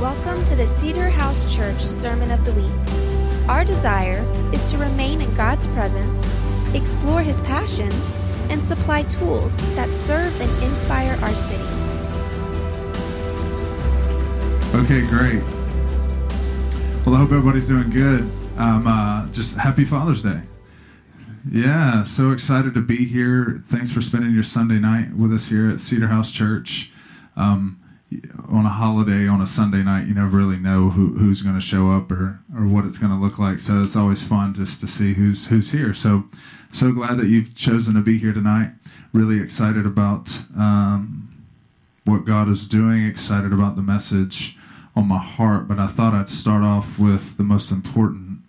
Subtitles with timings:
[0.00, 3.50] Welcome to the Cedar House Church Sermon of the Week.
[3.50, 6.24] Our desire is to remain in God's presence,
[6.74, 8.18] explore His passions,
[8.48, 11.62] and supply tools that serve and inspire our city.
[14.74, 15.42] Okay, great.
[17.04, 18.22] Well, I hope everybody's doing good.
[18.56, 20.40] Um, uh, just happy Father's Day.
[21.52, 23.62] Yeah, so excited to be here.
[23.68, 26.90] Thanks for spending your Sunday night with us here at Cedar House Church.
[27.36, 27.79] Um,
[28.48, 31.60] on a holiday on a Sunday night, you never really know who, who's going to
[31.60, 33.60] show up or, or what it's going to look like.
[33.60, 35.94] So it's always fun just to see who's who's here.
[35.94, 36.24] So
[36.72, 38.72] so glad that you've chosen to be here tonight.
[39.12, 41.44] Really excited about um,
[42.04, 43.06] what God is doing.
[43.06, 44.56] Excited about the message
[44.96, 45.68] on my heart.
[45.68, 48.40] But I thought I'd start off with the most important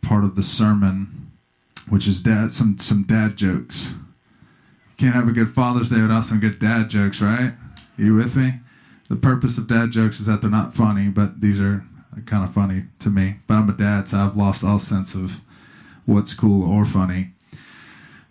[0.00, 1.32] part of the sermon,
[1.88, 3.94] which is dad some some dad jokes.
[4.96, 7.54] Can't have a good Father's Day without some good dad jokes, right?
[7.96, 8.54] you with me?
[9.12, 11.84] The purpose of dad jokes is that they're not funny, but these are
[12.24, 13.36] kind of funny to me.
[13.46, 15.42] But I'm a dad, so I've lost all sense of
[16.06, 17.32] what's cool or funny.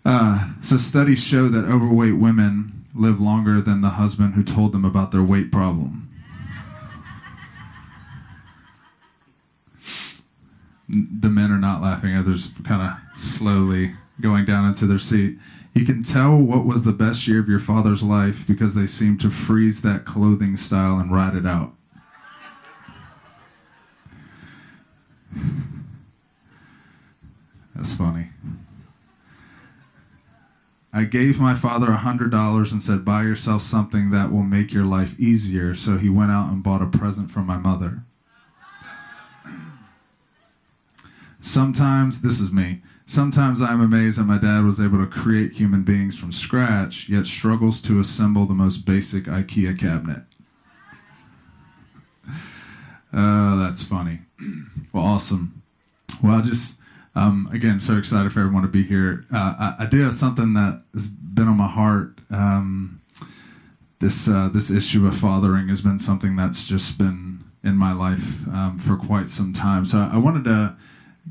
[0.04, 4.84] Uh, so studies show that overweight women live longer than the husband who told them
[4.84, 6.08] about their weight problem.
[10.88, 15.38] the men are not laughing, others kind of slowly going down into their seat.
[15.74, 19.16] You can tell what was the best year of your father's life because they seem
[19.18, 21.72] to freeze that clothing style and ride it out.
[27.74, 28.28] That's funny.
[30.92, 34.74] I gave my father a hundred dollars and said, Buy yourself something that will make
[34.74, 35.74] your life easier.
[35.74, 38.04] So he went out and bought a present for my mother.
[41.40, 42.82] Sometimes, this is me.
[43.12, 47.26] Sometimes I'm amazed that my dad was able to create human beings from scratch, yet
[47.26, 50.22] struggles to assemble the most basic IKEA cabinet.
[53.14, 54.20] Oh, that's funny.
[54.94, 55.62] Well, awesome.
[56.22, 56.78] Well, I just,
[57.14, 59.26] um, again, so excited for everyone to be here.
[59.30, 62.18] Uh, I, I, do have something that has been on my heart.
[62.30, 63.02] Um,
[64.00, 68.48] this uh, this issue of fathering has been something that's just been in my life
[68.48, 69.84] um, for quite some time.
[69.84, 70.76] So I wanted to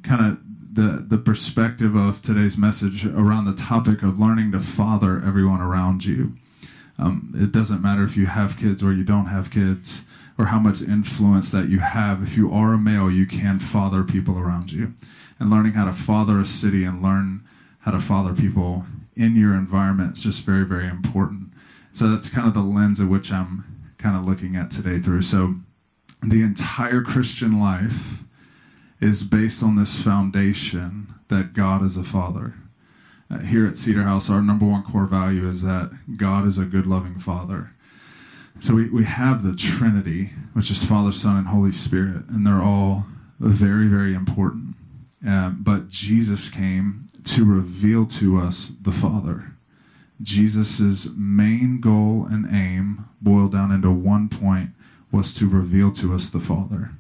[0.04, 5.22] kind of the the perspective of today's message around the topic of learning to father
[5.26, 6.34] everyone around you.
[6.98, 10.04] Um, it doesn't matter if you have kids or you don't have kids,
[10.38, 12.24] or how much influence that you have.
[12.24, 14.94] If you are a male, you can father people around you,
[15.40, 17.44] and learning how to father a city and learn
[17.80, 21.52] how to father people in your environment is just very very important.
[21.94, 25.24] So that's kind of the lens at which I'm kind of looking at today through.
[25.24, 25.56] So
[26.24, 28.24] the entire Christian life
[29.02, 32.54] is based on this foundation that God is a father.
[33.30, 36.66] Uh, here at Cedar House, our number one core value is that God is a
[36.66, 37.72] good, loving father.
[38.60, 42.62] So we, we have the Trinity, which is Father, Son, and Holy Spirit, and they're
[42.62, 43.06] all
[43.40, 44.76] very, very important.
[45.26, 49.54] Um, but Jesus came to reveal to us the Father.
[50.22, 54.72] Jesus' main goal and aim, boiled down into one point,
[55.12, 56.92] was to reveal to us the Father.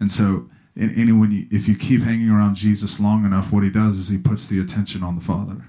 [0.00, 3.62] And so and, and when you, if you keep hanging around Jesus long enough, what
[3.62, 5.66] he does is he puts the attention on the Father.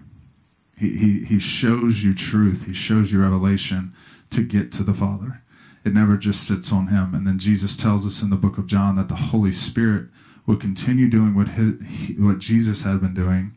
[0.78, 2.66] He, he, he shows you truth.
[2.66, 3.94] He shows you revelation
[4.32, 5.42] to get to the Father.
[5.86, 7.14] It never just sits on him.
[7.14, 10.08] And then Jesus tells us in the book of John that the Holy Spirit
[10.48, 11.76] would continue doing what his,
[12.18, 13.56] what Jesus had been doing,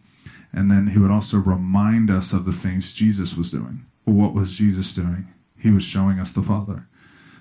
[0.52, 3.84] and then he would also remind us of the things Jesus was doing.
[4.06, 5.28] Well, what was Jesus doing?
[5.58, 6.86] He was showing us the Father.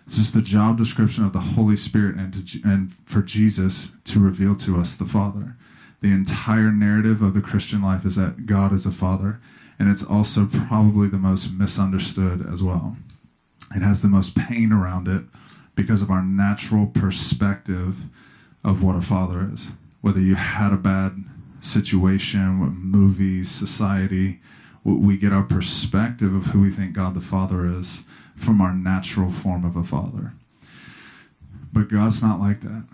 [0.07, 4.19] This just the job description of the Holy Spirit and, to, and for Jesus to
[4.19, 5.57] reveal to us the Father.
[6.01, 9.41] The entire narrative of the Christian life is that God is a Father,
[9.77, 12.95] and it's also probably the most misunderstood as well.
[13.75, 15.23] It has the most pain around it
[15.75, 17.97] because of our natural perspective
[18.63, 19.67] of what a father is.
[20.01, 21.23] Whether you had a bad
[21.59, 24.39] situation, movies, society,
[24.83, 28.03] we get our perspective of who we think God the Father is
[28.37, 30.33] from our natural form of a father.
[31.73, 32.87] But God's not like that.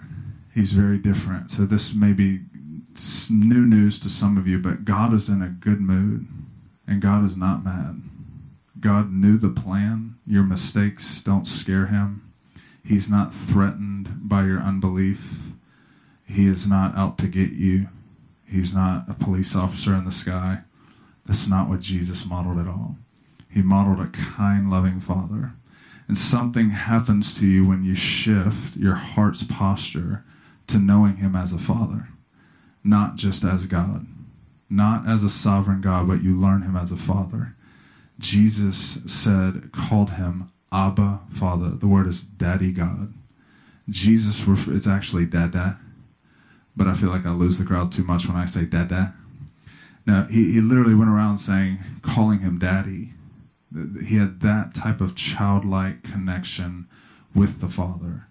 [0.54, 1.52] He's very different.
[1.52, 2.42] So this may be
[3.30, 6.28] new news to some of you, but God is in a good mood
[6.88, 8.02] and God is not mad.
[8.80, 10.16] God knew the plan.
[10.26, 12.34] Your mistakes don't scare him.
[12.84, 15.22] He's not threatened by your unbelief.
[16.26, 17.88] He is not out to get you.
[18.46, 20.60] He's not a police officer in the sky.
[21.26, 22.98] That's not what Jesus modeled at all.
[23.54, 25.54] He modeled a kind, loving father.
[26.08, 30.24] And something happens to you when you shift your heart's posture
[30.68, 32.10] to knowing him as a father,
[32.84, 34.08] not just as God,
[34.70, 37.56] not as a sovereign God, but you learn him as a father.
[38.20, 41.70] Jesus said, called him Abba, Father.
[41.70, 43.14] The word is Daddy God.
[43.90, 45.80] Jesus, it's actually dada.
[46.76, 49.14] But I feel like I lose the crowd too much when I say dada.
[50.06, 53.13] Now, he, he literally went around saying, calling him daddy.
[54.06, 56.88] He had that type of childlike connection
[57.34, 58.28] with the Father.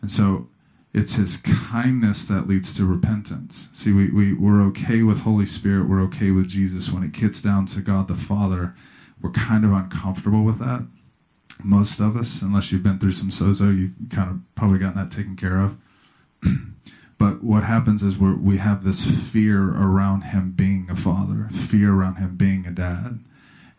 [0.00, 0.48] And so
[0.94, 3.68] it's his kindness that leads to repentance.
[3.72, 6.90] See, we, we, we're okay with Holy Spirit, we're okay with Jesus.
[6.90, 8.74] When it gets down to God the Father,
[9.20, 10.86] we're kind of uncomfortable with that.
[11.62, 15.10] Most of us, unless you've been through some sozo, you've kind of probably gotten that
[15.10, 15.76] taken care of.
[17.18, 21.92] but what happens is we we have this fear around him being a father, fear
[21.92, 23.18] around him being a dad.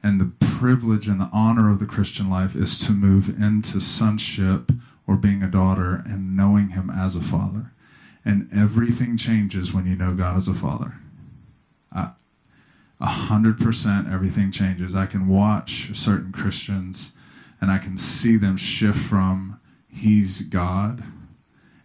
[0.01, 4.71] And the privilege and the honor of the Christian life is to move into sonship
[5.05, 7.71] or being a daughter and knowing him as a father.
[8.23, 10.95] And everything changes when you know God as a father.
[13.01, 14.93] A hundred percent everything changes.
[14.93, 17.13] I can watch certain Christians
[17.61, 21.03] and I can see them shift from he's God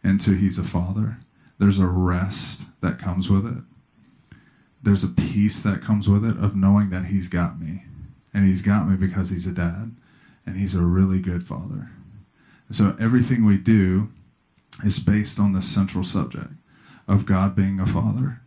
[0.03, 1.19] into he's a father.
[1.59, 3.63] There's a rest that comes with it.
[4.83, 7.85] There's a peace that comes with it of knowing that he's got me.
[8.35, 9.95] And he's got me because he's a dad
[10.45, 11.91] and he's a really good father.
[12.71, 14.09] So everything we do
[14.83, 16.51] is based on the central subject
[17.07, 18.41] of God being a father.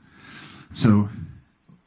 [0.73, 1.09] So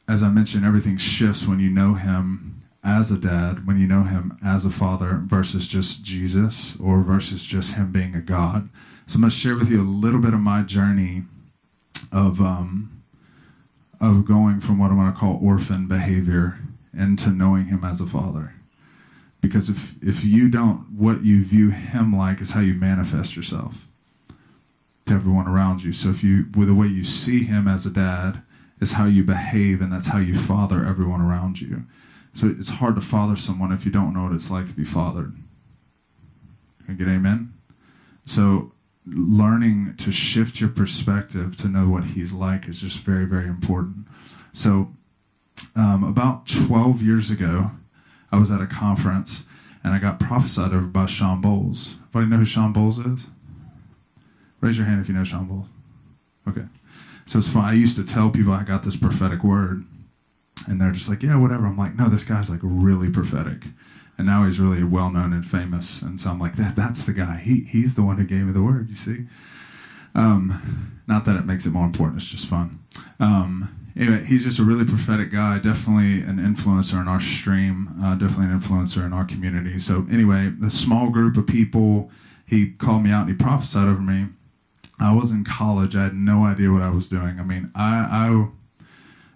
[0.07, 4.03] as I mentioned, everything shifts when you know him as a dad, when you know
[4.03, 8.69] him as a father versus just Jesus or versus just him being a God.
[9.07, 11.23] So I'm going to share with you a little bit of my journey
[12.11, 13.03] of um,
[13.99, 16.57] of going from what I want to call orphan behavior
[16.93, 18.53] into knowing him as a father.
[19.39, 23.85] Because if if you don't, what you view him like is how you manifest yourself
[25.07, 25.93] to everyone around you.
[25.93, 28.43] So if you, with the way you see him as a dad,
[28.79, 31.83] is how you behave, and that's how you father everyone around you.
[32.33, 34.85] So it's hard to father someone if you don't know what it's like to be
[34.85, 35.35] fathered.
[36.85, 37.53] Can I get amen?
[38.25, 38.73] So
[39.05, 44.07] learning to shift your perspective to know what he's like is just very, very important.
[44.53, 44.93] So
[45.75, 47.71] um, about 12 years ago,
[48.31, 49.43] I was at a conference
[49.83, 51.95] and I got prophesied over by Shawn Bolz.
[52.13, 53.27] Anybody know who Shawn Bolz is?
[54.59, 55.67] Raise your hand if you know Shawn Bolz.
[56.49, 56.67] Okay.
[57.25, 57.65] So it's fun.
[57.65, 59.85] I used to tell people I got this prophetic word,
[60.67, 61.65] and they're just like, yeah, whatever.
[61.65, 63.63] I'm like, no, this guy's like really prophetic.
[64.17, 66.01] And now he's really well known and famous.
[66.01, 67.37] And so I'm like, that that's the guy.
[67.37, 69.27] He he's the one who gave me the word, you see.
[70.13, 72.79] Um, not that it makes it more important, it's just fun.
[73.19, 78.15] Um, anyway, he's just a really prophetic guy, definitely an influencer in our stream, uh,
[78.15, 79.79] definitely an influencer in our community.
[79.79, 82.11] So, anyway, a small group of people,
[82.45, 84.27] he called me out and he prophesied over me.
[84.99, 85.95] I was in college.
[85.95, 87.39] I had no idea what I was doing.
[87.39, 88.47] I mean, I,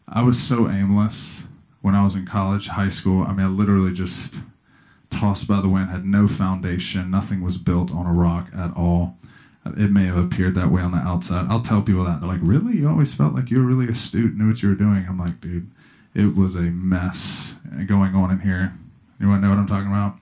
[0.08, 1.44] I, I was so aimless
[1.82, 3.24] when I was in college, high school.
[3.24, 4.36] I mean, I literally just
[5.10, 7.10] tossed by the wind, had no foundation.
[7.10, 9.18] Nothing was built on a rock at all.
[9.66, 11.48] It may have appeared that way on the outside.
[11.50, 12.20] I'll tell people that.
[12.20, 12.78] They're like, really?
[12.78, 15.06] You always felt like you were really astute, knew what you were doing.
[15.10, 15.72] I'm like, dude,
[16.14, 17.56] it was a mess
[17.88, 18.74] going on in here.
[19.20, 20.18] You want to know what I'm talking about?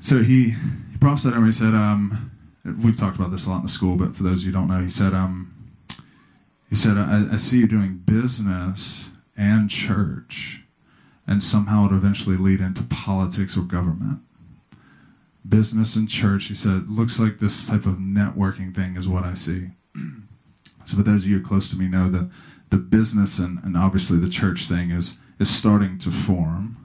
[0.00, 1.48] So he, he prophesied over me.
[1.48, 2.30] He said, um,
[2.64, 4.80] we've talked about this a lot in the school, but for those who don't know,
[4.80, 5.52] he said, um,
[6.70, 10.62] he said, I, I see you doing business and church,
[11.26, 14.20] and somehow it eventually lead into politics or government.
[15.48, 19.34] Business and church, he said, looks like this type of networking thing is what I
[19.34, 19.68] see.
[20.84, 22.30] so for those of you close to me know that
[22.70, 26.76] the business and, and obviously the church thing is is starting to form.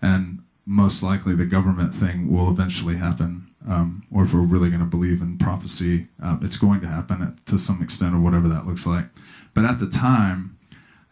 [0.00, 4.80] And most likely the government thing will eventually happen um, or if we're really going
[4.80, 8.66] to believe in prophecy, uh, it's going to happen to some extent, or whatever that
[8.66, 9.06] looks like.
[9.54, 10.56] But at the time,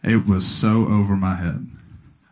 [0.03, 1.67] it was so over my head.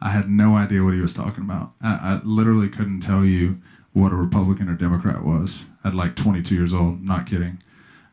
[0.02, 1.74] I had no idea what he was talking about.
[1.82, 3.62] I, I literally couldn't tell you
[3.96, 7.02] what a Republican or Democrat was at like 22 years old.
[7.02, 7.60] Not kidding.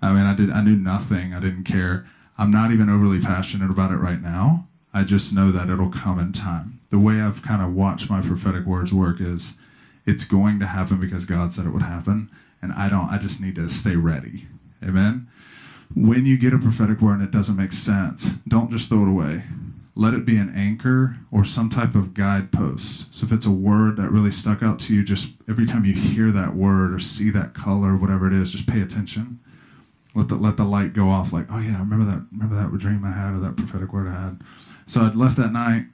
[0.01, 0.49] I mean, I did.
[0.49, 1.35] I knew nothing.
[1.35, 2.07] I didn't care.
[2.39, 4.69] I'm not even overly passionate about it right now.
[4.95, 6.81] I just know that it'll come in time.
[6.91, 9.55] The way I've kind of watched my prophetic words work is
[10.07, 12.31] it's going to happen because God said it would happen.
[12.61, 14.47] And I don't, I just need to stay ready.
[14.85, 15.27] Amen.
[15.95, 19.09] When you get a prophetic word and it doesn't make sense, don't just throw it
[19.09, 19.43] away.
[19.95, 23.15] Let it be an anchor or some type of guidepost.
[23.15, 25.93] So if it's a word that really stuck out to you, just every time you
[25.93, 29.39] hear that word or see that color, whatever it is, just pay attention.
[30.15, 31.33] Let the let the light go off.
[31.33, 32.27] Like, oh yeah, I remember that.
[32.33, 34.41] Remember that dream I had or that prophetic word I had.
[34.87, 35.87] So I'd left that night.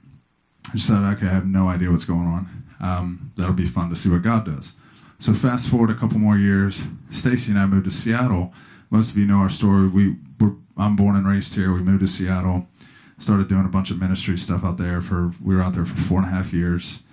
[0.67, 3.89] I just said, okay, I have no idea what's going on um, that'll be fun
[3.89, 4.73] to see what God does.
[5.19, 8.53] So fast forward a couple more years, Stacy and I moved to Seattle.
[8.89, 9.87] Most of you know our story.
[9.87, 11.73] We were I'm born and raised here.
[11.73, 12.67] We moved to Seattle,
[13.19, 15.01] started doing a bunch of ministry stuff out there.
[15.01, 17.03] For we were out there for four and a half years,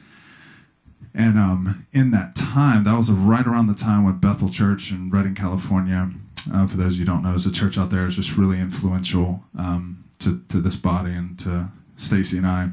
[1.17, 5.11] and um, in that time, that was right around the time when Bethel Church in
[5.11, 6.11] Redding, California,
[6.53, 8.61] uh, for those of you don't know, is a church out there is just really
[8.61, 12.69] influential um, to, to this body and to Stacy and I.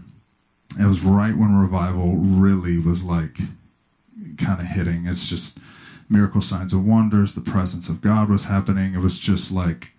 [0.78, 3.38] It was right when revival really was like
[4.38, 5.08] kind of hitting.
[5.08, 5.58] It's just
[6.10, 7.36] miracle signs and wonders.
[7.36, 8.94] The presence of God was happening.
[8.94, 9.92] It was just like,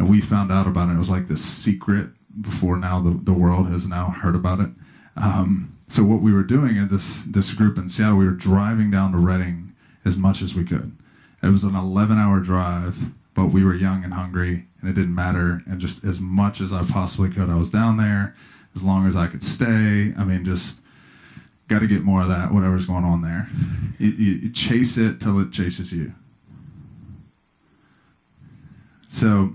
[0.00, 0.94] and we found out about it.
[0.94, 2.08] It was like this secret
[2.40, 4.70] before now the, the world has now heard about it.
[5.16, 8.90] Um, so what we were doing in this this group in Seattle, we were driving
[8.90, 9.72] down to Redding
[10.04, 10.96] as much as we could.
[11.42, 12.96] It was an 11 hour drive,
[13.34, 15.62] but we were young and hungry, and it didn't matter.
[15.66, 18.34] And just as much as I possibly could, I was down there
[18.74, 20.14] as long as I could stay.
[20.16, 20.78] I mean, just
[21.68, 23.48] got to get more of that, whatever's going on there.
[23.98, 26.12] You, you, chase it till it chases you.
[29.08, 29.54] So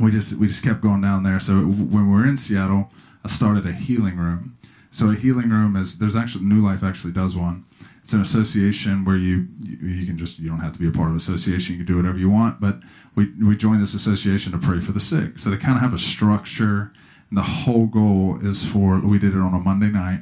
[0.00, 1.40] we just we just kept going down there.
[1.40, 2.90] So when we were in Seattle,
[3.24, 4.56] I started a healing room.
[4.90, 7.64] So a healing room is there's actually New Life actually does one.
[8.02, 11.08] It's an association where you you can just you don't have to be a part
[11.08, 11.74] of an association.
[11.74, 12.60] You can do whatever you want.
[12.60, 12.80] But
[13.14, 15.38] we we joined this association to pray for the sick.
[15.38, 16.92] So they kind of have a structure.
[17.28, 20.20] And the whole goal is for we did it on a Monday night,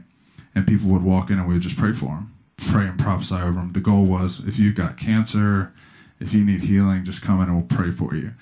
[0.54, 3.36] and people would walk in and we would just pray for them, pray and prophesy
[3.36, 3.72] over them.
[3.72, 5.72] The goal was if you've got cancer,
[6.18, 8.32] if you need healing, just come in and we'll pray for you.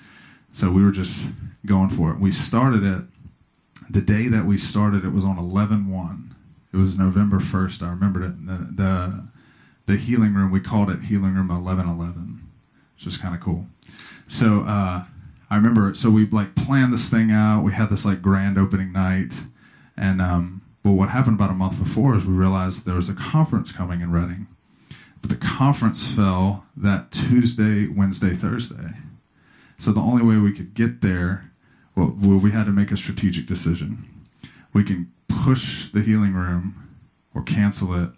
[0.55, 1.27] So we were just
[1.65, 2.19] going for it.
[2.19, 3.03] We started it
[3.89, 5.03] the day that we started.
[5.03, 6.31] It was on 11-1.
[6.73, 7.83] It was November 1st.
[7.83, 8.47] I remembered it.
[8.47, 9.27] The, the
[9.85, 12.47] the healing room we called it healing room 1111
[12.95, 13.67] which is kind of cool
[14.27, 15.03] so uh,
[15.49, 18.91] i remember so we like planned this thing out we had this like grand opening
[18.91, 19.41] night
[19.95, 23.13] and um, but what happened about a month before is we realized there was a
[23.13, 24.47] conference coming in Redding.
[25.21, 28.93] but the conference fell that tuesday wednesday thursday
[29.77, 31.51] so the only way we could get there
[31.95, 34.09] well, we had to make a strategic decision
[34.73, 36.89] we can push the healing room
[37.33, 38.09] or cancel it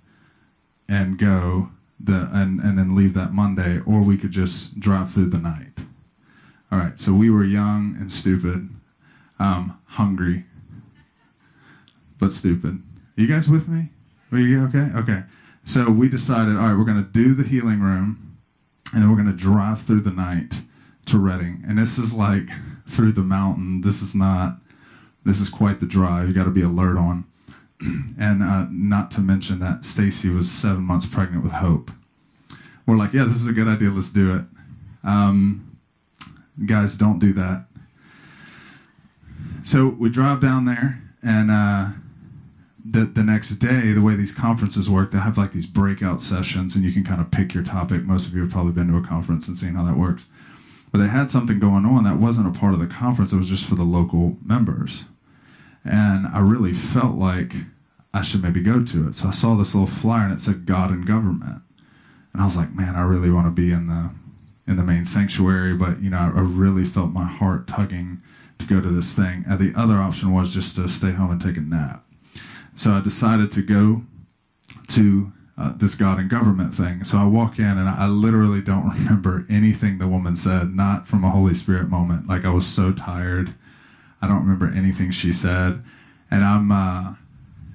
[0.89, 5.29] and go the and and then leave that Monday, or we could just drive through
[5.29, 5.73] the night.
[6.71, 8.69] All right, so we were young and stupid,
[9.39, 10.45] um, hungry,
[12.19, 12.81] but stupid.
[13.17, 13.89] Are you guys with me?
[14.31, 14.89] Are you okay?
[14.95, 15.23] Okay.
[15.63, 18.37] So we decided, all right, we're going to do the healing room,
[18.93, 20.55] and then we're going to drive through the night
[21.07, 21.63] to Redding.
[21.67, 22.49] And this is like
[22.87, 23.81] through the mountain.
[23.81, 24.57] This is not.
[25.25, 26.27] This is quite the drive.
[26.27, 27.25] You got to be alert on.
[28.19, 31.91] and uh, not to mention that Stacy was seven months pregnant with Hope.
[32.85, 33.89] We're like, yeah, this is a good idea.
[33.89, 34.45] Let's do it.
[35.03, 35.77] Um,
[36.65, 37.65] guys, don't do that.
[39.63, 41.89] So we drive down there, and uh,
[42.85, 46.75] the the next day, the way these conferences work, they have like these breakout sessions,
[46.75, 48.03] and you can kind of pick your topic.
[48.03, 50.25] Most of you have probably been to a conference and seen how that works.
[50.91, 53.49] But they had something going on that wasn't a part of the conference; it was
[53.49, 55.05] just for the local members.
[55.83, 57.53] And I really felt like
[58.13, 59.15] I should maybe go to it.
[59.15, 61.61] So I saw this little flyer and it said God and government.
[62.33, 64.11] And I was like, man, I really want to be in the
[64.67, 68.21] in the main sanctuary, but you know, I really felt my heart tugging
[68.59, 69.45] to go to this thing.
[69.47, 72.05] And the other option was just to stay home and take a nap.
[72.75, 74.03] So I decided to go
[74.89, 77.03] to uh, this God and government thing.
[77.03, 81.23] So I walk in and I literally don't remember anything the woman said, not from
[81.23, 82.27] a Holy Spirit moment.
[82.27, 83.53] Like I was so tired.
[84.21, 85.83] I don't remember anything she said.
[86.29, 87.15] And I'm, uh,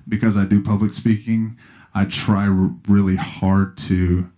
[0.09, 1.57] because I do public speaking,
[1.95, 4.31] I try r- really hard to.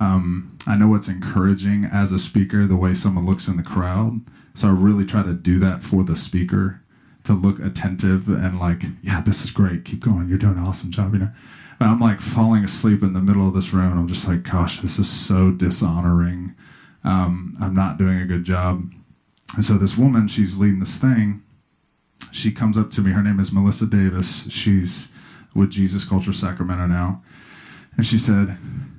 [0.00, 4.20] Um, I know what's encouraging as a speaker, the way someone looks in the crowd.
[4.54, 6.80] So I really try to do that for the speaker
[7.24, 9.84] to look attentive and like, yeah, this is great.
[9.84, 10.28] Keep going.
[10.28, 11.30] You're doing an awesome job, you know.
[11.82, 13.90] But I'm like falling asleep in the middle of this room.
[13.90, 16.54] And I'm just like, gosh, this is so dishonoring.
[17.02, 18.88] Um, I'm not doing a good job.
[19.56, 21.42] And so this woman, she's leading this thing.
[22.30, 23.10] She comes up to me.
[23.10, 24.48] Her name is Melissa Davis.
[24.48, 25.08] She's
[25.56, 27.20] with Jesus Culture Sacramento now,
[27.96, 28.58] and she said,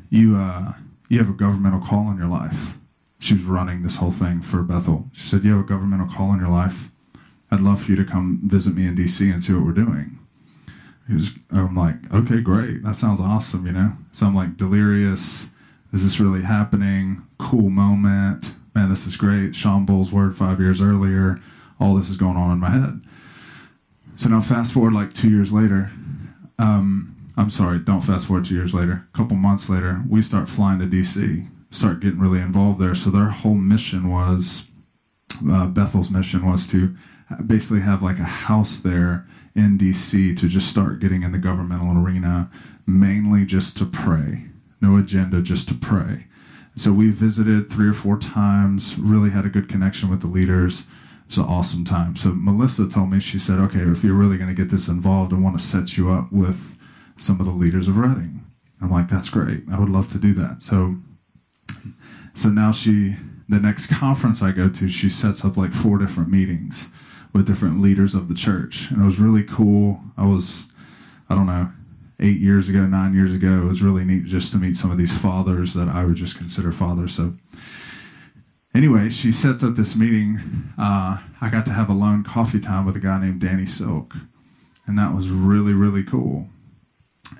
[0.10, 0.74] "You uh,
[1.08, 2.74] you have a governmental call in your life."
[3.18, 5.10] She was running this whole thing for Bethel.
[5.14, 6.90] She said, "You have a governmental call in your life.
[7.50, 10.20] I'd love for you to come visit me in DC and see what we're doing."
[11.52, 12.84] I'm like, "Okay, great.
[12.84, 13.94] That sounds awesome," you know.
[14.12, 15.48] So I'm like delirious.
[15.92, 17.24] Is this really happening?
[17.38, 18.54] Cool moment.
[18.74, 19.54] Man, this is great.
[19.54, 21.40] Shawn Bolz's word five years earlier.
[21.80, 23.02] All this is going on in my head.
[24.16, 25.92] So now fast forward like two years later,
[26.58, 29.08] um, I'm sorry, don't fast forward two years later.
[29.14, 32.96] A couple months later, we start flying to DC, start getting really involved there.
[32.96, 34.66] So their whole mission was,
[35.50, 36.96] uh, Bethel's mission was to
[37.46, 39.26] basically have like a house there
[39.56, 42.50] in DC to just start getting in the governmental arena,
[42.86, 44.46] mainly just to pray.
[44.82, 46.26] No agenda, just to pray.
[46.76, 50.82] So we visited three or four times, really had a good connection with the leaders.
[50.82, 52.16] It was an awesome time.
[52.16, 55.34] So Melissa told me, she said, okay, if you're really going to get this involved,
[55.34, 56.76] I want to set you up with
[57.18, 58.44] some of the leaders of Redding.
[58.82, 59.64] I'm like, that's great.
[59.72, 60.62] I would love to do that.
[60.62, 60.98] So,
[62.34, 63.16] so now she,
[63.48, 66.88] the next conference I go to, she sets up like four different meetings
[67.34, 68.90] with different leaders of the church.
[68.92, 70.00] And it was really cool.
[70.16, 70.72] I was,
[71.30, 71.72] I don't know,
[72.20, 74.98] eight years ago, nine years ago, it was really neat just to meet some of
[74.98, 77.16] these fathers that I would just consider fathers.
[77.16, 77.34] So,
[78.74, 80.72] anyway, she sets up this meeting.
[80.78, 84.14] Uh, I got to have a lone coffee time with a guy named Danny Silk,
[84.86, 86.48] and that was really, really cool.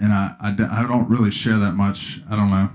[0.02, 2.20] And I, I, I don't really share that much.
[2.30, 2.70] I don't know.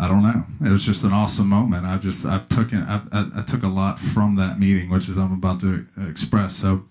[0.00, 0.44] I don't know.
[0.66, 1.86] It was just an awesome moment.
[1.86, 2.78] I just I took it.
[2.78, 6.56] I, I, I took a lot from that meeting, which is I'm about to express.
[6.56, 6.84] So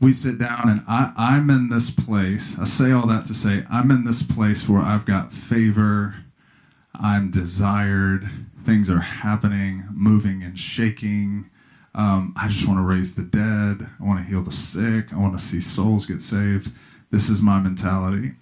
[0.00, 2.56] we sit down, and I, I'm in this place.
[2.58, 6.16] I say all that to say I'm in this place where I've got favor.
[6.94, 8.28] I'm desired.
[8.64, 11.48] Things are happening, moving and shaking.
[11.94, 13.88] Um, I just want to raise the dead.
[14.00, 15.12] I want to heal the sick.
[15.12, 16.70] I want to see souls get saved.
[17.10, 18.32] This is my mentality.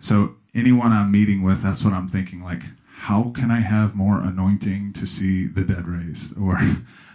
[0.00, 2.42] So anyone I'm meeting with, that's what I'm thinking.
[2.42, 2.62] Like,
[3.06, 6.36] how can I have more anointing to see the dead raised?
[6.40, 6.56] Or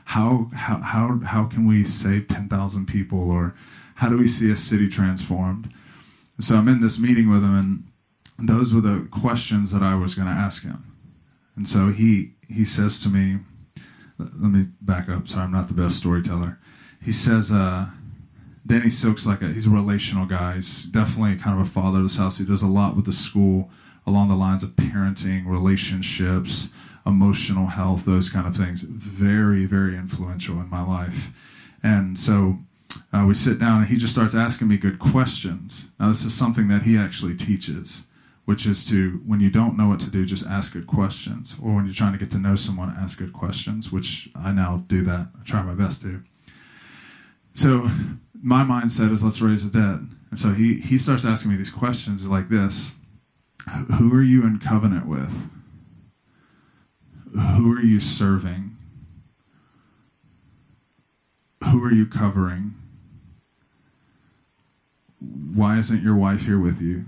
[0.06, 3.30] how how how how can we save ten thousand people?
[3.30, 3.54] Or
[3.96, 5.74] how do we see a city transformed?
[6.40, 7.56] So I'm in this meeting with him,
[8.40, 10.82] and those were the questions that I was going to ask him.
[11.58, 13.40] And so he he says to me,
[14.18, 15.28] let me back up.
[15.28, 16.58] Sorry, I'm not the best storyteller.
[17.02, 17.88] He says, uh,
[18.66, 20.56] Danny Silk's like a he's a relational guy.
[20.56, 22.38] He's definitely kind of a father of this house.
[22.38, 23.70] He does a lot with the school
[24.06, 26.70] along the lines of parenting, relationships,
[27.06, 28.82] emotional health, those kind of things.
[28.82, 31.30] Very, very influential in my life.
[31.84, 32.60] And so
[33.14, 35.88] uh, we sit down and he just starts asking me good questions.
[36.00, 38.04] Now, this is something that he actually teaches,
[38.46, 41.56] which is to, when you don't know what to do, just ask good questions.
[41.62, 44.84] Or when you're trying to get to know someone, ask good questions, which I now
[44.88, 45.28] do that.
[45.40, 46.24] I try my best to.
[47.54, 47.90] So
[48.42, 50.08] my mindset is let's raise the dead.
[50.30, 52.94] And so he, he starts asking me these questions like this
[53.68, 55.32] who are you in covenant with?
[57.34, 58.78] Who are you serving?
[61.64, 62.76] Who are you covering?
[65.20, 67.06] Why isn't your wife here with you?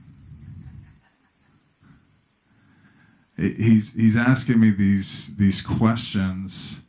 [3.35, 6.81] He's he's asking me these these questions.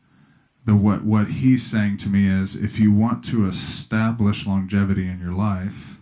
[0.67, 5.21] The what what he's saying to me is if you want to establish longevity in
[5.21, 5.94] your life,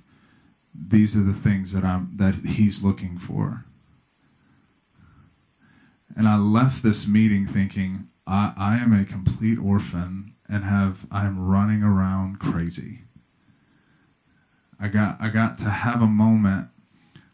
[0.88, 3.64] these are the things that I'm that he's looking for.
[6.16, 11.24] And I left this meeting thinking, I, I am a complete orphan and have I
[11.26, 13.02] am running around crazy.
[14.78, 16.68] I got I got to have a moment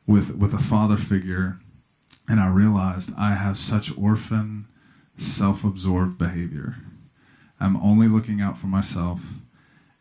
[0.07, 1.59] with with a father figure
[2.29, 4.69] and I realized I have such orphan,
[5.17, 6.77] self-absorbed behavior.
[7.59, 9.21] I'm only looking out for myself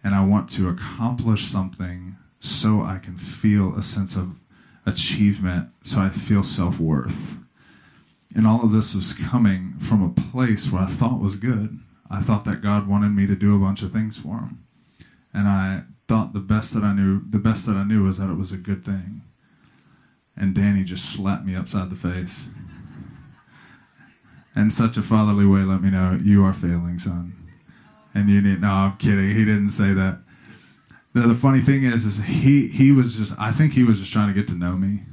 [0.04, 4.36] and I want to accomplish something so I can feel a sense of
[4.86, 7.16] achievement, so I feel self worth.
[8.36, 11.80] And all of this was coming from a place where I thought was good.
[12.10, 14.64] I thought that God wanted me to do a bunch of things for him.
[15.34, 18.30] And I thought the best that I knew, the best that I knew was that
[18.30, 19.22] it was a good thing.
[20.36, 22.48] And Danny just slapped me upside the face.
[24.56, 27.34] In such a fatherly way, let me know you are failing, son.
[28.14, 29.36] And you need, no, I'm kidding.
[29.36, 30.20] He didn't say that
[31.22, 34.12] the, the funny thing is, is he he was just I think he was just
[34.12, 35.04] trying to get to know me,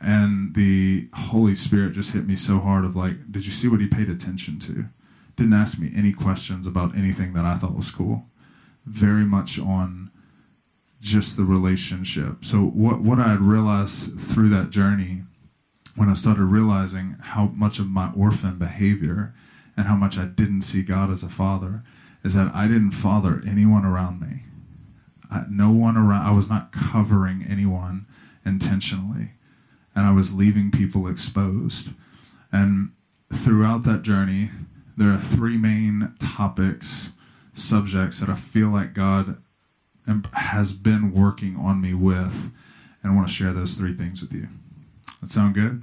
[0.00, 3.80] and the Holy Spirit just hit me so hard of like, did you see what
[3.80, 4.86] he paid attention to?
[5.36, 8.26] Didn't ask me any questions about anything that I thought was cool.
[8.84, 10.10] Very much on
[11.00, 12.44] just the relationship.
[12.44, 15.22] So what what I had realized through that journey,
[15.96, 19.34] when I started realizing how much of my orphan behavior
[19.76, 21.82] and how much I didn't see God as a father,
[22.22, 24.43] is that I didn't father anyone around me
[25.48, 26.26] no one around.
[26.26, 28.06] I was not covering anyone
[28.44, 29.30] intentionally,
[29.94, 31.90] and I was leaving people exposed.
[32.52, 32.92] And
[33.32, 34.50] throughout that journey,
[34.96, 37.10] there are three main topics,
[37.54, 39.38] subjects that I feel like God
[40.32, 42.52] has been working on me with,
[43.02, 44.48] and I want to share those three things with you.
[45.20, 45.82] That sound good?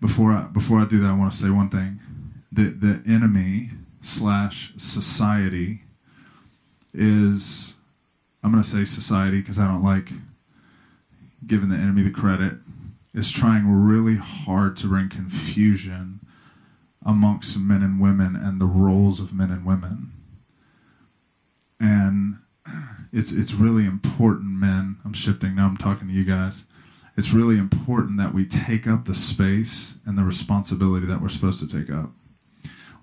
[0.00, 2.00] Before I, before I do that, I want to say one thing:
[2.52, 3.70] the the enemy
[4.02, 5.82] slash society
[6.94, 7.75] is
[8.42, 10.10] I'm going to say society because I don't like
[11.46, 12.54] giving the enemy the credit,
[13.14, 16.20] is trying really hard to bring confusion
[17.04, 20.12] amongst men and women and the roles of men and women.
[21.78, 22.38] And
[23.12, 24.98] it's it's really important, men.
[25.04, 25.66] I'm shifting now.
[25.66, 26.64] I'm talking to you guys.
[27.16, 31.60] It's really important that we take up the space and the responsibility that we're supposed
[31.60, 32.10] to take up.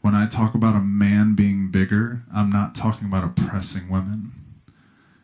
[0.01, 4.42] When I talk about a man being bigger, I'm not talking about oppressing women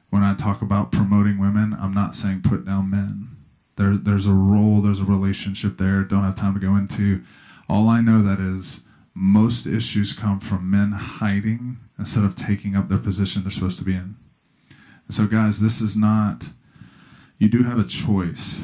[0.10, 3.38] when I talk about promoting women, I'm not saying put down men.
[3.76, 6.04] There, there's a role, there's a relationship there.
[6.04, 7.24] Don't have time to go into.
[7.70, 8.82] All I know that is
[9.14, 13.84] most issues come from men hiding instead of taking up their position they're supposed to
[13.84, 14.16] be in.
[15.08, 16.50] And so, guys, this is not,
[17.38, 18.62] you do have a choice,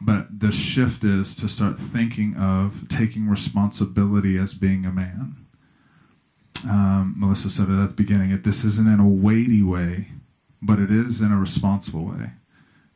[0.00, 5.36] but the shift is to start thinking of taking responsibility as being a man.
[6.68, 10.08] Um, Melissa said it at the beginning, this isn't in a weighty way,
[10.62, 12.32] but it is in a responsible way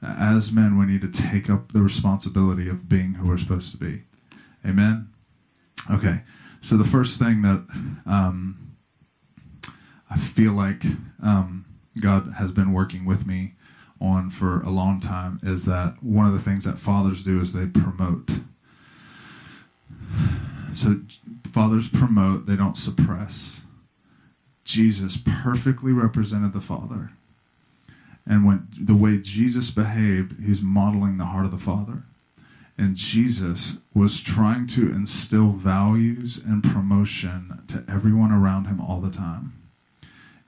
[0.06, 3.76] as men, we need to take up the responsibility of being who we're supposed to
[3.76, 4.02] be.
[4.66, 5.08] Amen?
[5.90, 6.22] Okay,
[6.62, 7.64] so the first thing that
[8.06, 8.76] um,
[10.10, 10.84] I feel like
[11.22, 11.64] um,
[12.00, 13.54] God has been working with me
[14.00, 17.52] on for a long time is that one of the things that fathers do is
[17.52, 18.30] they promote.
[20.74, 21.00] So
[21.50, 23.60] fathers promote, they don't suppress.
[24.64, 27.12] Jesus perfectly represented the Father
[28.26, 32.04] and when the way Jesus behaved, he's modeling the heart of the Father.
[32.76, 39.10] And Jesus was trying to instill values and promotion to everyone around him all the
[39.10, 39.52] time.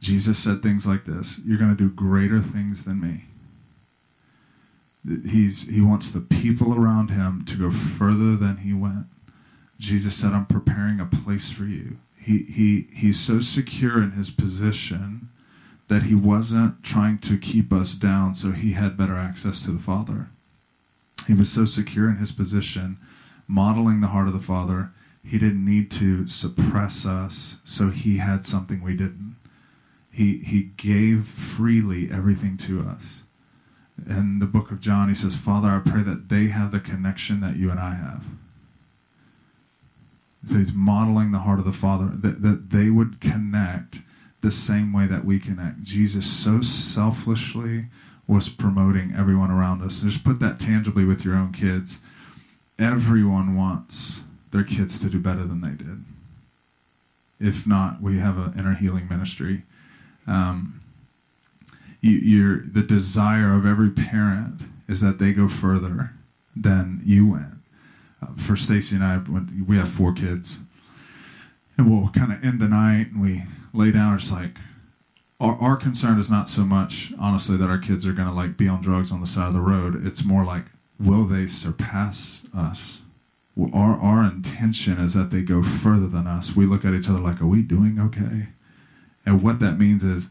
[0.00, 3.24] Jesus said things like this You're going to do greater things than me.
[5.28, 9.06] He's, he wants the people around him to go further than he went.
[9.78, 11.98] Jesus said, I'm preparing a place for you.
[12.18, 15.28] He, he, he's so secure in his position
[15.88, 19.82] that he wasn't trying to keep us down so he had better access to the
[19.82, 20.28] Father.
[21.26, 22.98] He was so secure in his position,
[23.46, 24.90] modeling the heart of the Father,
[25.26, 29.36] he didn't need to suppress us so he had something we didn't.
[30.10, 33.22] He, he gave freely everything to us.
[34.08, 37.40] In the book of John, he says, Father, I pray that they have the connection
[37.40, 38.24] that you and I have.
[40.46, 44.00] So he's modeling the heart of the Father, that, that they would connect
[44.46, 45.82] the same way that we connect.
[45.82, 47.86] Jesus so selflessly
[48.28, 50.02] was promoting everyone around us.
[50.02, 51.98] Just put that tangibly with your own kids.
[52.78, 56.04] Everyone wants their kids to do better than they did.
[57.40, 59.62] If not, we have an inner healing ministry.
[60.28, 60.80] Um,
[62.00, 66.12] you, the desire of every parent is that they go further
[66.54, 67.54] than you went.
[68.22, 69.18] Uh, for Stacy and I,
[69.66, 70.58] we have four kids,
[71.76, 73.42] and we'll kind of end the night and we
[73.76, 74.14] lay down.
[74.14, 74.56] It's like
[75.38, 78.56] our, our concern is not so much, honestly, that our kids are going to like
[78.56, 80.06] be on drugs on the side of the road.
[80.06, 80.64] It's more like,
[80.98, 83.02] will they surpass us?
[83.58, 86.54] Our our intention is that they go further than us.
[86.54, 88.48] We look at each other like, are we doing okay?
[89.24, 90.28] And what that means is,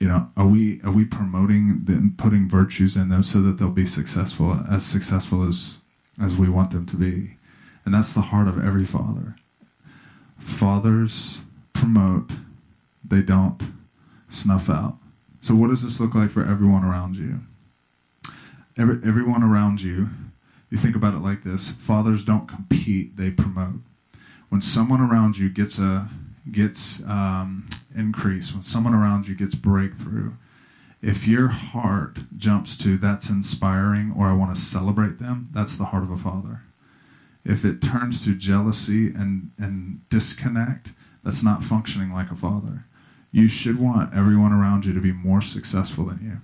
[0.00, 3.86] you know, are we are we promoting putting virtues in them so that they'll be
[3.86, 5.78] successful, as successful as
[6.20, 7.36] as we want them to be?
[7.84, 9.36] And that's the heart of every father.
[10.38, 11.42] Fathers
[11.74, 12.32] promote
[13.08, 13.62] they don't
[14.28, 14.98] snuff out.
[15.40, 17.40] So, what does this look like for everyone around you?
[18.76, 20.10] Every, everyone around you,
[20.70, 23.80] you think about it like this fathers don't compete, they promote.
[24.48, 26.08] When someone around you gets a
[26.50, 27.66] gets um,
[27.96, 30.32] increase, when someone around you gets breakthrough,
[31.02, 35.86] if your heart jumps to that's inspiring or I want to celebrate them, that's the
[35.86, 36.62] heart of a father.
[37.44, 40.92] If it turns to jealousy and, and disconnect,
[41.22, 42.86] that's not functioning like a father
[43.32, 46.38] you should want everyone around you to be more successful than you.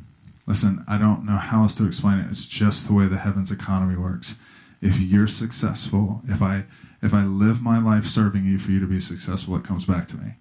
[0.46, 2.30] Listen, I don't know how else to explain it.
[2.30, 4.34] It's just the way the heavens economy works.
[4.80, 6.64] If you're successful, if I
[7.00, 10.08] if I live my life serving you for you to be successful, it comes back
[10.08, 10.34] to me.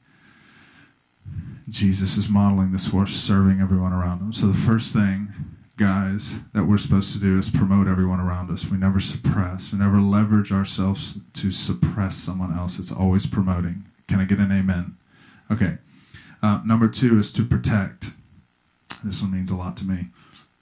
[1.70, 4.34] Jesus is modeling this for serving everyone around him.
[4.34, 5.30] So the first thing,
[5.78, 8.66] guys, that we're supposed to do is promote everyone around us.
[8.66, 9.72] We never suppress.
[9.72, 12.78] We never leverage ourselves to suppress someone else.
[12.78, 13.86] It's always promoting.
[14.08, 14.98] Can I get an amen?
[15.50, 15.78] Okay.
[16.42, 18.12] Uh, number two is to protect.
[19.04, 20.08] This one means a lot to me.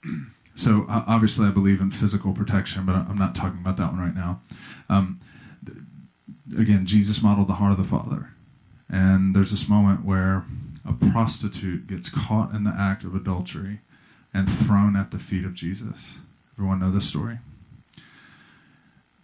[0.54, 4.14] so obviously, I believe in physical protection, but I'm not talking about that one right
[4.14, 4.40] now.
[4.88, 5.20] Um,
[6.56, 8.30] again, Jesus modeled the heart of the Father,
[8.88, 10.44] and there's this moment where
[10.86, 13.80] a prostitute gets caught in the act of adultery
[14.32, 16.20] and thrown at the feet of Jesus.
[16.54, 17.38] Everyone know this story.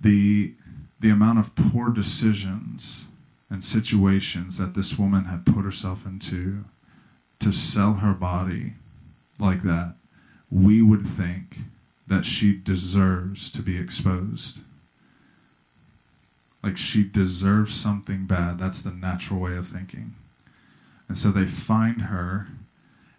[0.00, 0.54] The
[1.00, 3.04] the amount of poor decisions
[3.48, 6.64] and situations that this woman had put herself into
[7.38, 8.74] to sell her body
[9.38, 9.94] like that,
[10.50, 11.58] we would think
[12.06, 14.60] that she deserves to be exposed.
[16.62, 18.58] Like she deserves something bad.
[18.58, 20.14] That's the natural way of thinking.
[21.08, 22.48] And so they find her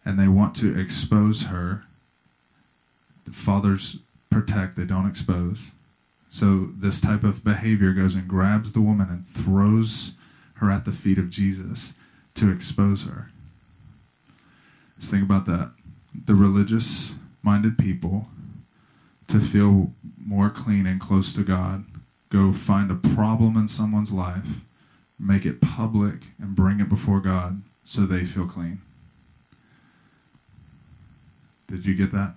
[0.03, 1.83] and they want to expose her.
[3.25, 3.97] The fathers
[4.29, 5.71] protect, they don't expose.
[6.29, 10.13] So this type of behavior goes and grabs the woman and throws
[10.57, 11.93] her at the feet of Jesus
[12.35, 13.29] to expose her.
[14.99, 15.71] Just think about that.
[16.25, 18.27] The religious minded people
[19.27, 21.85] to feel more clean and close to God,
[22.29, 24.47] go find a problem in someone's life,
[25.19, 28.81] make it public, and bring it before God so they feel clean.
[31.67, 32.35] Did you get that?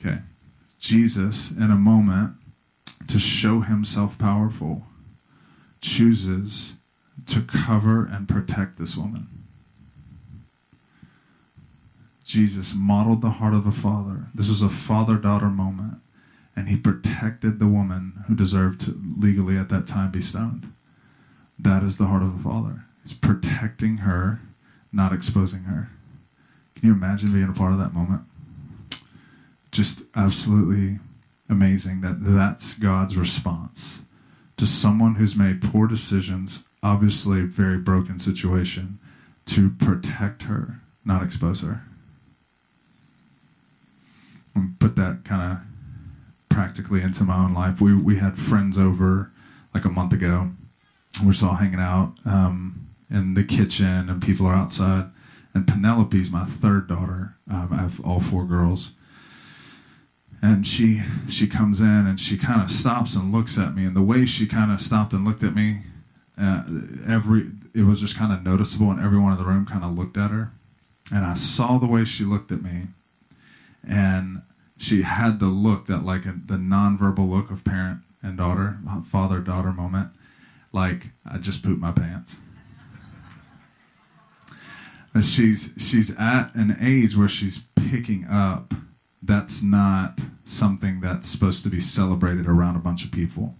[0.00, 0.18] Okay.
[0.78, 2.34] Jesus, in a moment,
[3.08, 4.84] to show himself powerful,
[5.80, 6.74] chooses
[7.26, 9.28] to cover and protect this woman.
[12.24, 14.26] Jesus modeled the heart of a father.
[14.34, 15.94] This was a father daughter moment,
[16.54, 20.72] and he protected the woman who deserved to legally at that time be stoned.
[21.58, 22.84] That is the heart of a father.
[23.02, 24.40] He's protecting her,
[24.92, 25.90] not exposing her.
[26.74, 28.22] Can you imagine being a part of that moment?
[29.72, 30.98] Just absolutely
[31.48, 34.00] amazing that that's God's response
[34.58, 38.98] to someone who's made poor decisions, obviously very broken situation,
[39.46, 41.82] to protect her, not expose her.
[44.54, 45.58] And put that kind of
[46.48, 47.80] practically into my own life.
[47.80, 49.30] We we had friends over
[49.72, 50.50] like a month ago.
[51.24, 55.10] We're just all hanging out um, in the kitchen, and people are outside.
[55.54, 57.36] And Penelope's my third daughter.
[57.50, 58.90] Um, I have all four girls
[60.40, 63.84] and she she comes in and she kind of stops and looks at me.
[63.84, 65.82] And the way she kind of stopped and looked at me
[66.40, 66.62] uh,
[67.06, 70.16] every it was just kind of noticeable and everyone in the room kind of looked
[70.16, 70.52] at her.
[71.12, 72.88] And i saw the way she looked at me.
[73.86, 74.42] And
[74.76, 78.78] she had the look that like a, the nonverbal look of parent and daughter
[79.10, 80.10] father daughter moment.
[80.72, 82.36] Like i just pooped my pants.
[85.14, 88.74] And she's she's at an age where she's picking up
[89.22, 93.54] that's not something that's supposed to be celebrated around a bunch of people.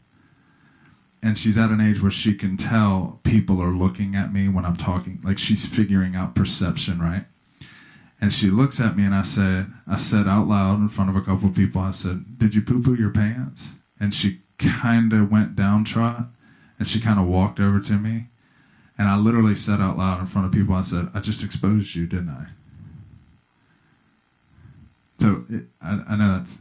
[1.23, 4.65] And she's at an age where she can tell people are looking at me when
[4.65, 5.21] I'm talking.
[5.25, 7.27] Like she's figuring out perception, right?
[8.21, 11.17] And she looks at me and I said, I said out loud in front of
[11.17, 13.73] a couple of people, I said, Did you poo poo your pants?
[13.99, 16.27] And she kind of went down trot
[16.79, 18.29] and she kind of walked over to me.
[18.97, 21.95] And I literally said out loud in front of people, I said, I just exposed
[21.95, 22.49] you, didn't I?
[25.19, 26.59] So it, I, I, know that's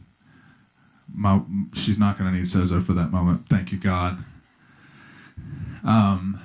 [1.12, 1.40] my.
[1.74, 3.48] She's not going to need sozo for that moment.
[3.48, 4.24] Thank you, God.
[5.84, 6.40] Um,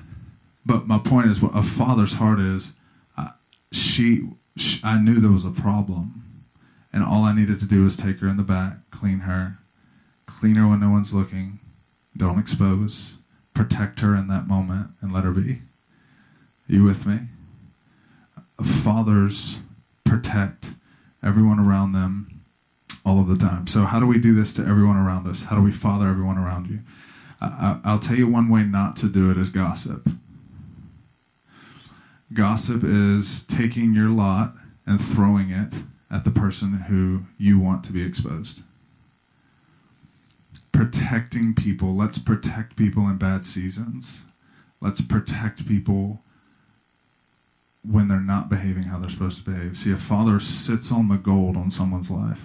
[0.66, 2.74] but my point is, what a father's heart is.
[3.72, 6.44] She, she, I knew there was a problem,
[6.94, 9.58] and all I needed to do was take her in the back, clean her,
[10.28, 11.60] clean her when no one's looking,
[12.16, 13.16] don't expose,
[13.56, 15.64] protect her in that moment, and let her be.
[16.70, 17.22] Are you with me?
[18.64, 19.58] Fathers
[20.04, 20.68] protect
[21.24, 22.42] everyone around them
[23.06, 23.68] all of the time.
[23.68, 25.44] So, how do we do this to everyone around us?
[25.44, 26.80] How do we father everyone around you?
[27.42, 30.08] I, I'll tell you one way not to do it is gossip.
[32.34, 34.56] Gossip is taking your lot
[34.86, 35.74] and throwing it
[36.10, 38.62] at the person who you want to be exposed.
[40.72, 41.96] Protecting people.
[41.96, 44.24] Let's protect people in bad seasons.
[44.82, 46.23] Let's protect people
[47.84, 49.78] when they're not behaving how they're supposed to behave.
[49.78, 52.40] See, a father sits on the gold on someone's life,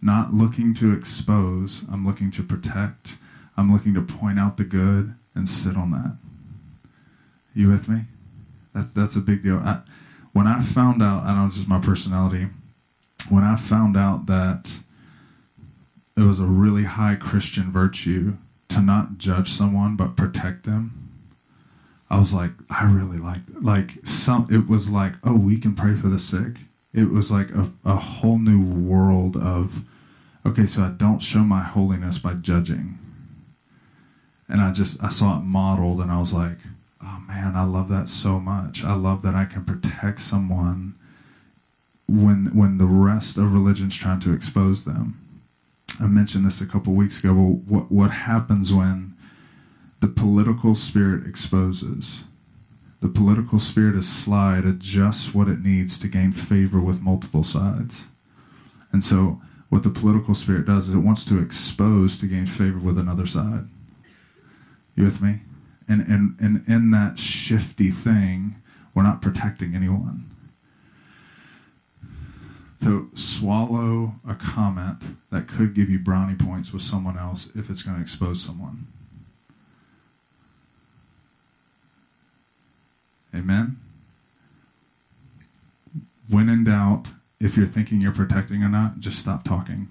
[0.00, 3.16] not looking to expose, I'm looking to protect,
[3.56, 6.16] I'm looking to point out the good and sit on that.
[7.54, 8.02] You with me?
[8.74, 9.58] That's that's a big deal.
[9.58, 9.82] I,
[10.32, 12.48] when I found out, I don't know it's just my personality.
[13.28, 14.72] When I found out that
[16.16, 18.36] it was a really high Christian virtue
[18.68, 21.11] to not judge someone but protect them,
[22.12, 24.46] I was like, I really like like some.
[24.50, 26.60] It was like, oh, we can pray for the sick.
[26.92, 29.80] It was like a, a whole new world of,
[30.44, 32.98] okay, so I don't show my holiness by judging.
[34.46, 36.58] And I just I saw it modeled, and I was like,
[37.02, 38.84] oh man, I love that so much.
[38.84, 40.94] I love that I can protect someone
[42.06, 45.18] when when the rest of religion's trying to expose them.
[45.98, 47.32] I mentioned this a couple weeks ago.
[47.32, 49.14] Well, what what happens when
[50.02, 52.24] the political spirit exposes.
[53.00, 57.44] The political spirit is sly, it adjusts what it needs to gain favor with multiple
[57.44, 58.08] sides.
[58.90, 62.80] And so, what the political spirit does is it wants to expose to gain favor
[62.80, 63.68] with another side.
[64.96, 65.42] You with me?
[65.88, 68.56] And, and, and in that shifty thing,
[68.94, 70.28] we're not protecting anyone.
[72.78, 74.98] So swallow a comment
[75.30, 78.88] that could give you brownie points with someone else if it's going to expose someone.
[83.34, 83.78] Amen?
[86.28, 87.06] When in doubt,
[87.40, 89.88] if you're thinking you're protecting or not, just stop talking.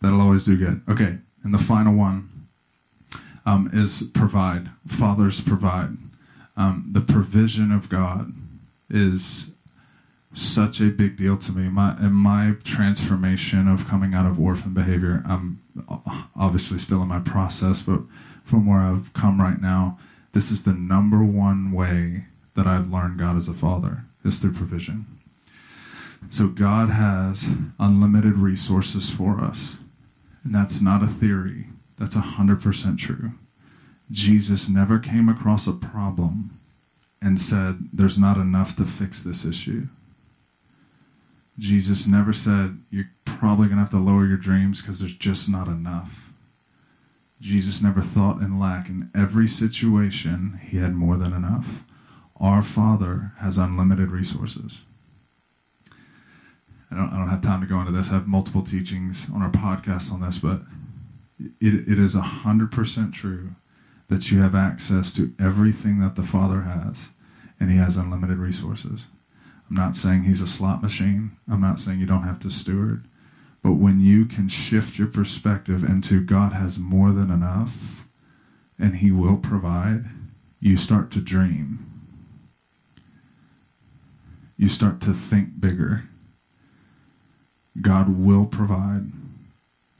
[0.00, 0.82] That'll always do good.
[0.88, 2.28] Okay, and the final one
[3.46, 4.70] um, is provide.
[4.86, 5.96] Fathers provide.
[6.56, 8.32] Um, the provision of God
[8.90, 9.50] is
[10.40, 11.68] such a big deal to me.
[11.68, 15.62] My in my transformation of coming out of orphan behavior, I'm
[16.36, 18.00] obviously still in my process, but
[18.44, 19.98] from where I've come right now,
[20.32, 24.54] this is the number one way that I've learned God as a father is through
[24.54, 25.06] provision.
[26.30, 27.46] So God has
[27.78, 29.76] unlimited resources for us.
[30.44, 31.68] And that's not a theory.
[31.98, 33.32] That's 100% true.
[34.10, 36.58] Jesus never came across a problem
[37.20, 39.88] and said, There's not enough to fix this issue.
[41.58, 45.48] Jesus never said, You're probably going to have to lower your dreams because there's just
[45.48, 46.32] not enough.
[47.40, 48.88] Jesus never thought in lack.
[48.88, 51.66] In every situation, he had more than enough.
[52.40, 54.82] Our Father has unlimited resources.
[56.90, 58.10] I don't, I don't have time to go into this.
[58.10, 60.62] I have multiple teachings on our podcast on this, but
[61.38, 63.50] it, it is 100% true
[64.08, 67.08] that you have access to everything that the Father has,
[67.60, 69.06] and He has unlimited resources.
[69.68, 71.36] I'm not saying He's a slot machine.
[71.50, 73.06] I'm not saying you don't have to steward.
[73.62, 78.04] But when you can shift your perspective into God has more than enough
[78.78, 80.06] and He will provide,
[80.60, 81.84] you start to dream.
[84.56, 86.08] You start to think bigger.
[87.80, 89.12] God will provide.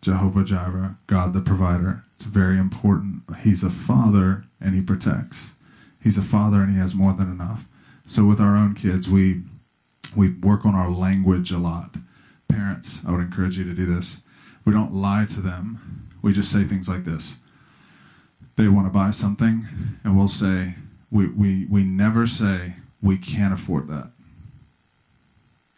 [0.00, 2.04] Jehovah Jireh, God the provider.
[2.14, 3.22] It's very important.
[3.42, 5.50] He's a father and he protects.
[6.00, 7.66] He's a father and he has more than enough.
[8.06, 9.42] So with our own kids, we
[10.16, 11.96] we work on our language a lot.
[12.48, 14.18] Parents, I would encourage you to do this.
[14.64, 16.08] We don't lie to them.
[16.22, 17.36] We just say things like this.
[18.56, 19.66] They want to buy something,
[20.02, 20.74] and we'll say,
[21.10, 24.10] we, we, we never say, we can't afford that.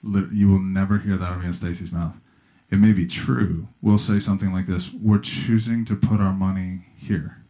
[0.02, 2.14] You will never hear that out of me Stacy's mouth.
[2.70, 3.68] It may be true.
[3.82, 7.44] We'll say something like this We're choosing to put our money here.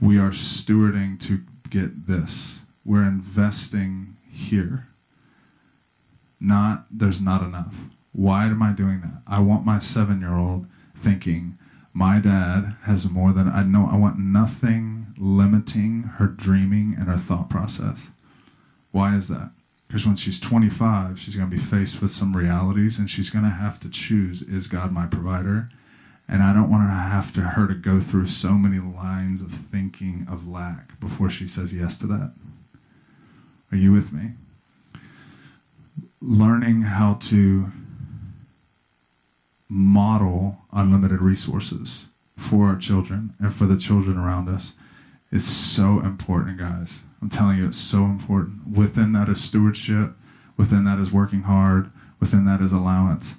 [0.00, 2.58] We are stewarding to get this.
[2.84, 4.88] We're investing here.
[6.42, 7.72] Not, there's not enough.
[8.10, 9.22] Why am I doing that?
[9.28, 10.66] I want my seven year old
[11.00, 11.56] thinking,
[11.92, 13.88] my dad has more than I know.
[13.90, 18.08] I want nothing limiting her dreaming and her thought process.
[18.90, 19.52] Why is that?
[19.86, 23.44] Because when she's 25, she's going to be faced with some realities and she's going
[23.44, 25.68] to have to choose is God my provider?
[26.26, 29.42] And I don't want her to have to her to go through so many lines
[29.42, 32.32] of thinking of lack before she says yes to that.
[33.70, 34.32] Are you with me?
[36.24, 37.72] Learning how to
[39.68, 42.06] model unlimited resources
[42.36, 44.74] for our children and for the children around us
[45.32, 47.00] is so important, guys.
[47.20, 48.68] I'm telling you, it's so important.
[48.68, 50.12] Within that is stewardship.
[50.56, 51.90] Within that is working hard.
[52.20, 53.34] Within that is allowance.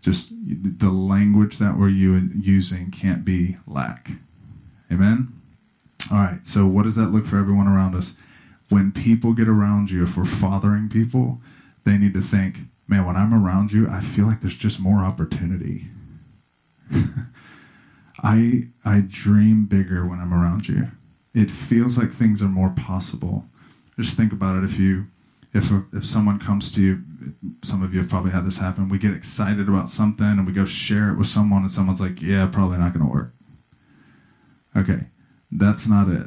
[0.00, 4.12] Just the language that we're using can't be lack.
[4.92, 5.32] Amen?
[6.12, 8.14] All right, so what does that look for everyone around us?
[8.68, 11.40] When people get around you, if we're fathering people,
[11.88, 15.00] they need to think, man, when I'm around you, I feel like there's just more
[15.00, 15.88] opportunity.
[18.22, 20.88] I I dream bigger when I'm around you
[21.34, 23.44] it feels like things are more possible.
[23.98, 24.64] Just think about it.
[24.64, 25.06] If you,
[25.52, 27.02] if if someone comes to you,
[27.62, 28.88] some of you have probably had this happen.
[28.88, 32.20] We get excited about something and we go share it with someone, and someone's like,
[32.22, 33.34] "Yeah, probably not going to work."
[34.76, 35.06] Okay,
[35.50, 36.26] that's not it.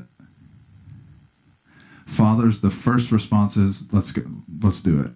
[2.05, 4.23] Fathers, the first response is, "Let's go,
[4.61, 5.11] let's do it."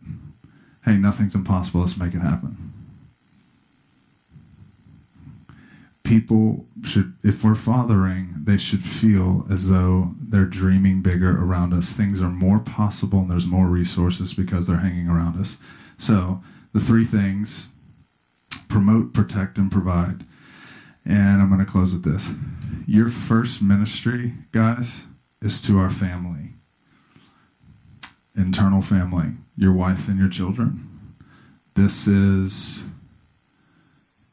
[0.86, 1.82] Hey, nothing's impossible.
[1.82, 2.66] Let's make it happen.
[6.06, 11.92] people should, if we're fathering, they should feel as though they're dreaming bigger around us.
[11.92, 15.58] Things are more possible and there's more resources because they're hanging around us.
[15.98, 16.42] So,
[16.74, 17.70] the three things
[18.70, 20.26] promote, protect, and provide.
[21.06, 22.28] And I'm going to close with this.
[22.88, 25.04] Your first ministry, guys,
[25.42, 26.54] is to our family,
[28.36, 30.90] internal family, your wife and your children.
[31.76, 32.84] This is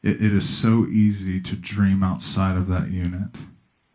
[0.01, 3.29] it, it is so easy to dream outside of that unit.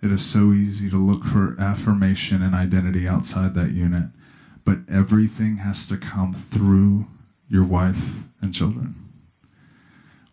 [0.02, 4.10] It is so easy to look for affirmation and identity outside that unit.
[4.64, 7.06] But everything has to come through
[7.48, 8.02] your wife
[8.40, 8.94] and children.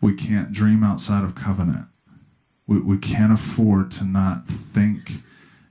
[0.02, 1.88] We can't dream outside of covenant.
[2.68, 5.14] We, we can't afford to not think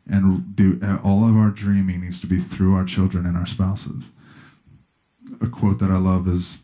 [0.07, 4.05] and do all of our dreaming needs to be through our children and our spouses.
[5.41, 6.59] A quote that I love is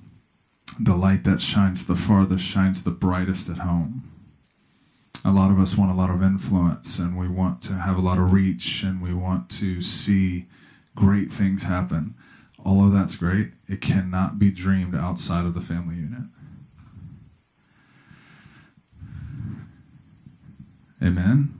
[0.79, 4.11] the light that shines the farthest shines the brightest at home.
[5.25, 8.01] A lot of us want a lot of influence and we want to have a
[8.01, 10.47] lot of reach and we want to see
[10.95, 12.15] great things happen.
[12.65, 13.53] All of that's great.
[13.69, 16.23] It cannot be dreamed outside of the family unit.
[21.03, 21.55] Amen.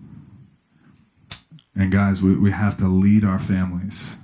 [1.75, 4.17] And guys, we, we have to lead our families.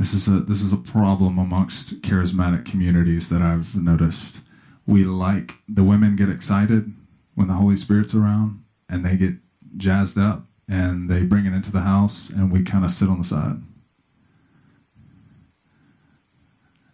[0.00, 4.40] This is a this is a problem amongst charismatic communities that I've noticed.
[4.86, 6.94] We like the women get excited
[7.34, 9.34] when the Holy Spirit's around and they get
[9.76, 13.18] jazzed up and they bring it into the house and we kind of sit on
[13.18, 13.60] the side.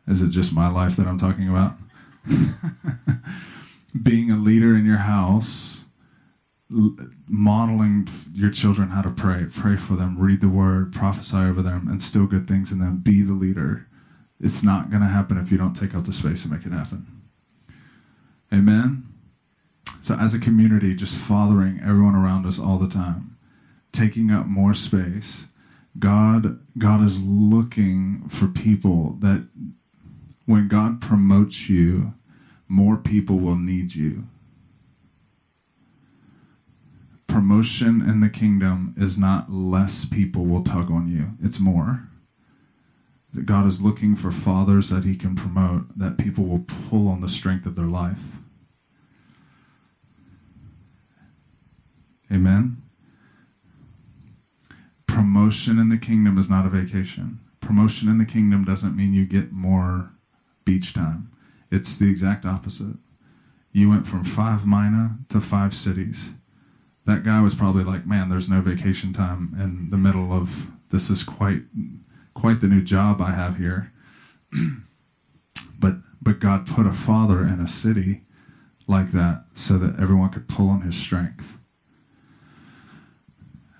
[0.08, 1.76] Is it just my life that I'm talking about?
[4.02, 5.84] Being a leader in your house,
[6.68, 11.88] modeling your children how to pray, pray for them, read the word, prophesy over them,
[11.90, 13.86] instill good things in them, be the leader.
[14.40, 16.72] It's not going to happen if you don't take out the space and make it
[16.72, 17.06] happen.
[18.52, 19.06] Amen?
[20.00, 23.36] So, as a community, just fathering everyone around us all the time,
[23.92, 25.46] taking up more space.
[25.98, 29.48] God, God is looking for people that
[30.44, 32.14] when God promotes you,
[32.68, 34.24] more people will need you.
[37.36, 42.08] Promotion in the kingdom is not less people will tug on you, it's more.
[43.34, 47.20] That God is looking for fathers that He can promote, that people will pull on
[47.20, 48.20] the strength of their life.
[52.32, 52.80] Amen.
[55.06, 57.40] Promotion in the kingdom is not a vacation.
[57.60, 60.10] Promotion in the kingdom doesn't mean you get more
[60.64, 61.30] beach time.
[61.70, 62.96] It's the exact opposite.
[63.72, 66.30] You went from five mina to five cities.
[67.06, 71.08] That guy was probably like, "Man, there's no vacation time in the middle of this.
[71.08, 71.62] Is quite
[72.34, 73.92] quite the new job I have here."
[75.78, 78.22] but but God put a father in a city
[78.86, 81.54] like that so that everyone could pull on his strength.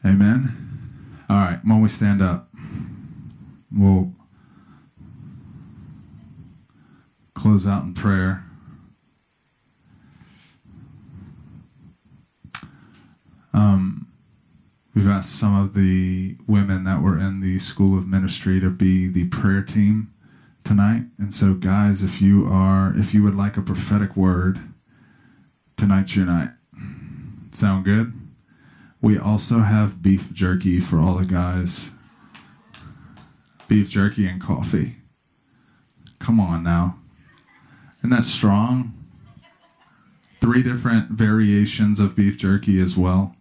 [0.05, 1.24] Amen.
[1.29, 2.49] All right, when we stand up,
[3.72, 4.12] we'll
[7.35, 8.45] close out in prayer.
[13.57, 14.07] Um,
[14.95, 19.09] we've asked some of the women that were in the School of Ministry to be
[19.09, 20.13] the prayer team
[20.63, 21.05] tonight.
[21.19, 24.61] And so, guys, if you are, if you would like a prophetic word,
[25.79, 26.51] tonight's your night.
[27.51, 28.13] Sound good?
[29.01, 31.93] We also have beef jerky for all the guys.
[33.69, 34.97] Beef jerky and coffee.
[36.19, 36.99] Come on now.
[38.01, 38.93] Isn't that strong?
[40.43, 43.35] Three different variations of beef jerky as well.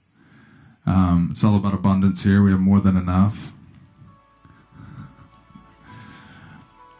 [0.86, 2.44] Um, it's all about abundance here.
[2.44, 3.54] We have more than enough.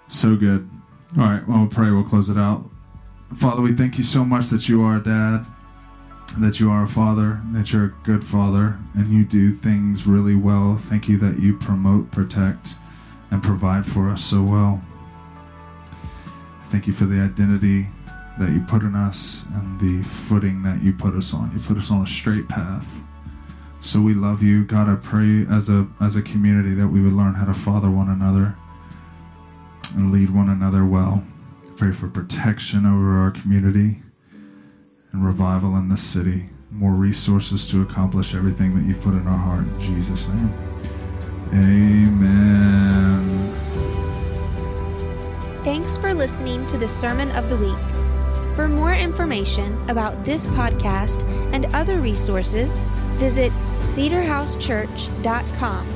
[0.08, 0.70] So good.
[1.18, 1.92] All right, well, we'll pray.
[1.92, 2.70] We'll close it out.
[3.36, 5.46] Father, we thank you so much that you are a dad,
[6.38, 10.36] that you are a father, that you're a good father, and you do things really
[10.36, 10.80] well.
[10.90, 12.76] Thank you that you promote, protect,
[13.32, 14.82] and provide for us so well.
[16.70, 17.88] Thank you for the identity
[18.40, 21.52] that you put in us and the footing that you put us on.
[21.54, 22.86] You put us on a straight path.
[23.82, 24.64] So we love you.
[24.64, 27.90] God, I pray as a as a community that we would learn how to father
[27.90, 28.56] one another
[29.96, 31.24] and lead one another well.
[31.78, 34.02] Pray for protection over our community
[35.12, 36.50] and revival in the city.
[36.72, 39.60] More resources to accomplish everything that you've put in our heart.
[39.60, 40.54] In Jesus' name.
[41.54, 42.86] Amen.
[45.64, 48.05] Thanks for listening to the Sermon of the Week.
[48.56, 52.80] For more information about this podcast and other resources,
[53.18, 55.95] visit cedarhousechurch.com